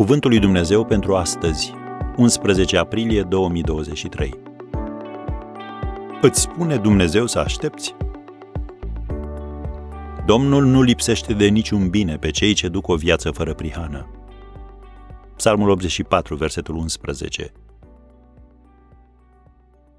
Cuvântul 0.00 0.30
lui 0.30 0.38
Dumnezeu 0.38 0.84
pentru 0.84 1.16
astăzi, 1.16 1.72
11 2.16 2.76
aprilie 2.76 3.22
2023. 3.22 4.34
Îți 6.20 6.40
spune 6.40 6.76
Dumnezeu 6.76 7.26
să 7.26 7.38
aștepți? 7.38 7.94
Domnul 10.26 10.64
nu 10.64 10.82
lipsește 10.82 11.32
de 11.32 11.46
niciun 11.46 11.88
bine 11.88 12.16
pe 12.16 12.30
cei 12.30 12.52
ce 12.52 12.68
duc 12.68 12.88
o 12.88 12.96
viață 12.96 13.30
fără 13.30 13.54
prihană. 13.54 14.10
Psalmul 15.36 15.68
84, 15.68 16.34
versetul 16.34 16.74
11. 16.74 17.52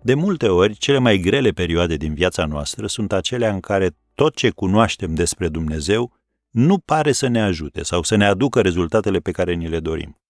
De 0.02 0.14
multe 0.14 0.48
ori, 0.48 0.74
cele 0.74 0.98
mai 0.98 1.18
grele 1.18 1.50
perioade 1.50 1.96
din 1.96 2.14
viața 2.14 2.46
noastră 2.46 2.88
sunt 2.88 3.12
acelea 3.14 3.54
în 3.54 3.60
care 3.60 3.96
tot 4.16 4.36
ce 4.36 4.50
cunoaștem 4.50 5.16
despre 5.16 5.48
Dumnezeu 5.48 6.12
nu 6.52 6.80
pare 6.80 7.12
să 7.12 7.28
ne 7.28 7.42
ajute 7.42 7.84
sau 7.84 8.04
să 8.04 8.16
ne 8.16 8.26
aducă 8.26 8.62
rezultatele 8.62 9.20
pe 9.20 9.32
care 9.32 9.54
ni 9.54 9.68
le 9.68 9.80
dorim. 9.80 10.22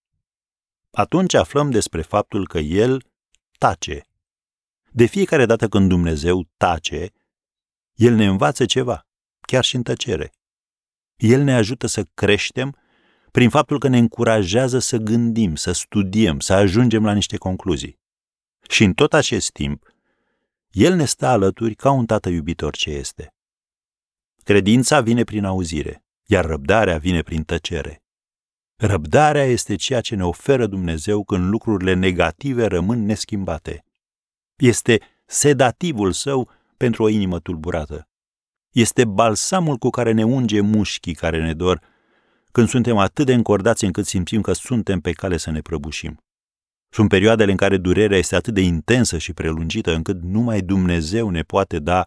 Atunci 0.90 1.34
aflăm 1.34 1.70
despre 1.70 2.02
faptul 2.02 2.46
că 2.46 2.58
El 2.58 3.04
tace. 3.58 4.06
De 4.90 5.04
fiecare 5.04 5.46
dată 5.46 5.68
când 5.68 5.88
Dumnezeu 5.88 6.48
tace, 6.56 7.12
El 7.94 8.14
ne 8.14 8.26
învață 8.26 8.64
ceva, 8.64 9.06
chiar 9.40 9.64
și 9.64 9.76
în 9.76 9.82
tăcere. 9.82 10.32
El 11.16 11.42
ne 11.42 11.54
ajută 11.54 11.86
să 11.86 12.06
creștem 12.14 12.76
prin 13.30 13.50
faptul 13.50 13.78
că 13.78 13.88
ne 13.88 13.98
încurajează 13.98 14.78
să 14.78 14.96
gândim, 14.96 15.54
să 15.54 15.72
studiem, 15.72 16.40
să 16.40 16.52
ajungem 16.52 17.04
la 17.04 17.12
niște 17.12 17.36
concluzii. 17.36 17.98
Și 18.68 18.84
în 18.84 18.92
tot 18.92 19.12
acest 19.12 19.50
timp, 19.50 19.86
El 20.70 20.94
ne 20.94 21.04
stă 21.04 21.26
alături 21.26 21.74
ca 21.74 21.90
un 21.90 22.06
tată 22.06 22.28
iubitor 22.28 22.76
ce 22.76 22.90
este. 22.90 23.34
Credința 24.42 25.00
vine 25.00 25.24
prin 25.24 25.44
auzire, 25.44 26.04
iar 26.32 26.44
răbdarea 26.44 26.98
vine 26.98 27.22
prin 27.22 27.42
tăcere. 27.42 28.02
Răbdarea 28.76 29.44
este 29.44 29.74
ceea 29.74 30.00
ce 30.00 30.14
ne 30.14 30.24
oferă 30.24 30.66
Dumnezeu 30.66 31.24
când 31.24 31.44
lucrurile 31.50 31.94
negative 31.94 32.66
rămân 32.66 33.04
neschimbate. 33.04 33.84
Este 34.56 35.00
sedativul 35.26 36.12
său 36.12 36.50
pentru 36.76 37.02
o 37.02 37.08
inimă 37.08 37.38
tulburată. 37.38 38.08
Este 38.70 39.04
balsamul 39.04 39.76
cu 39.76 39.90
care 39.90 40.12
ne 40.12 40.24
unge 40.24 40.60
mușchii 40.60 41.14
care 41.14 41.42
ne 41.42 41.54
dor 41.54 41.80
când 42.52 42.68
suntem 42.68 42.96
atât 42.96 43.26
de 43.26 43.32
încordați 43.32 43.84
încât 43.84 44.06
simțim 44.06 44.40
că 44.40 44.52
suntem 44.52 45.00
pe 45.00 45.12
cale 45.12 45.36
să 45.36 45.50
ne 45.50 45.60
prăbușim. 45.60 46.24
Sunt 46.88 47.08
perioadele 47.08 47.50
în 47.50 47.56
care 47.56 47.76
durerea 47.76 48.18
este 48.18 48.36
atât 48.36 48.54
de 48.54 48.60
intensă 48.60 49.18
și 49.18 49.32
prelungită 49.32 49.94
încât 49.94 50.22
numai 50.22 50.60
Dumnezeu 50.60 51.30
ne 51.30 51.42
poate 51.42 51.78
da 51.78 52.04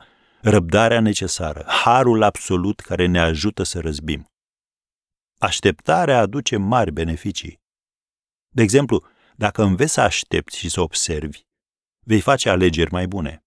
răbdarea 0.49 0.99
necesară, 0.99 1.65
harul 1.67 2.23
absolut 2.23 2.79
care 2.79 3.05
ne 3.05 3.19
ajută 3.19 3.63
să 3.63 3.79
răzbim. 3.79 4.31
Așteptarea 5.37 6.19
aduce 6.19 6.57
mari 6.57 6.91
beneficii. 6.91 7.61
De 8.49 8.61
exemplu, 8.61 9.05
dacă 9.35 9.63
înveți 9.63 9.93
să 9.93 10.02
aștepți 10.02 10.57
și 10.57 10.69
să 10.69 10.81
observi, 10.81 11.39
vei 11.99 12.19
face 12.21 12.49
alegeri 12.49 12.91
mai 12.91 13.07
bune. 13.07 13.43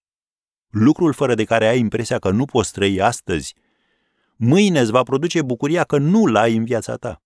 Lucrul 0.68 1.12
fără 1.12 1.34
de 1.34 1.44
care 1.44 1.66
ai 1.66 1.78
impresia 1.78 2.18
că 2.18 2.30
nu 2.30 2.44
poți 2.44 2.72
trăi 2.72 3.00
astăzi, 3.00 3.55
mâine 4.36 4.80
îți 4.80 4.90
va 4.90 5.02
produce 5.02 5.42
bucuria 5.42 5.84
că 5.84 5.98
nu-l 5.98 6.36
ai 6.36 6.56
în 6.56 6.64
viața 6.64 6.96
ta. 6.96 7.22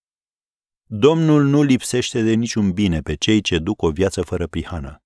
Domnul 0.84 1.44
nu 1.44 1.62
lipsește 1.62 2.22
de 2.22 2.32
niciun 2.32 2.72
bine 2.72 3.00
pe 3.00 3.14
cei 3.14 3.40
ce 3.40 3.58
duc 3.58 3.82
o 3.82 3.90
viață 3.90 4.22
fără 4.22 4.46
prihană. 4.46 5.02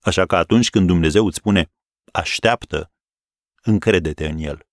Așa 0.00 0.26
că 0.26 0.36
atunci 0.36 0.70
când 0.70 0.86
Dumnezeu 0.86 1.26
îți 1.26 1.36
spune, 1.36 1.70
așteaptă, 2.12 2.88
încrede-te 3.64 4.26
în 4.26 4.38
El. 4.38 4.66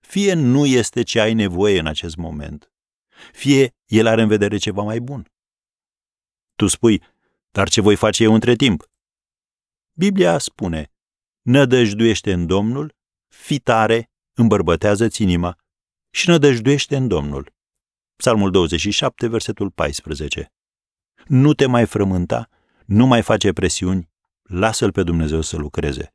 Fie 0.00 0.32
nu 0.32 0.66
este 0.66 1.02
ce 1.02 1.20
ai 1.20 1.34
nevoie 1.34 1.78
în 1.78 1.86
acest 1.86 2.16
moment, 2.16 2.72
fie 3.32 3.74
El 3.86 4.06
are 4.06 4.22
în 4.22 4.28
vedere 4.28 4.56
ceva 4.56 4.82
mai 4.82 5.00
bun. 5.00 5.32
Tu 6.56 6.66
spui, 6.66 7.02
dar 7.50 7.68
ce 7.68 7.80
voi 7.80 7.96
face 7.96 8.22
eu 8.22 8.34
între 8.34 8.54
timp? 8.54 8.90
Biblia 9.92 10.38
spune, 10.38 10.92
nădăjduiește 11.42 12.32
în 12.32 12.46
Domnul, 12.46 12.96
fi 13.28 13.58
tare, 13.58 14.10
îmbărbătează-ți 14.32 15.22
inima 15.22 15.58
și 16.10 16.28
nădăjduiește 16.28 16.96
în 16.96 17.08
Domnul. 17.08 17.54
Psalmul 18.16 18.50
27, 18.50 19.26
versetul 19.28 19.70
14. 19.70 20.52
Nu 21.26 21.54
te 21.54 21.66
mai 21.66 21.86
frământa, 21.86 22.48
nu 22.84 23.06
mai 23.06 23.22
face 23.22 23.52
presiuni, 23.52 24.10
lasă-L 24.42 24.92
pe 24.92 25.02
Dumnezeu 25.02 25.40
să 25.40 25.56
lucreze 25.56 26.14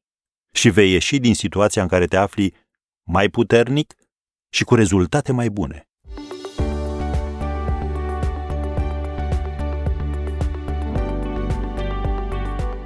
și 0.56 0.70
vei 0.70 0.92
ieși 0.92 1.20
din 1.20 1.36
situația 1.36 1.82
în 1.82 1.88
care 1.88 2.06
te 2.06 2.18
afli 2.18 2.54
mai 3.04 3.30
puternic 3.30 3.94
și 4.50 4.64
cu 4.64 4.76
rezultate 4.76 5.32
mai 5.32 5.50
bune. 5.50 5.90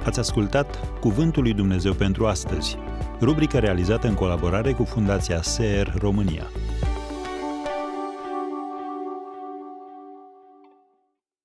Ați 0.04 0.18
ascultat 0.18 0.98
Cuvântul 1.00 1.42
lui 1.42 1.52
Dumnezeu 1.52 1.92
pentru 1.92 2.26
astăzi, 2.26 2.76
rubrica 3.20 3.58
realizată 3.58 4.06
în 4.06 4.14
colaborare 4.14 4.72
cu 4.72 4.84
Fundația 4.84 5.42
SER 5.42 5.94
România. 5.98 6.50